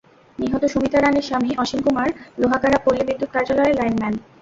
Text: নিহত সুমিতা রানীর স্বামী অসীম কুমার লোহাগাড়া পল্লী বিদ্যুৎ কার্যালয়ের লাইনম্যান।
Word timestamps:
নিহত 0.39 0.63
সুমিতা 0.65 0.97
রানীর 0.99 1.27
স্বামী 1.29 1.51
অসীম 1.63 1.79
কুমার 1.85 2.07
লোহাগাড়া 2.41 2.79
পল্লী 2.85 3.03
বিদ্যুৎ 3.07 3.29
কার্যালয়ের 3.35 3.77
লাইনম্যান। 3.79 4.13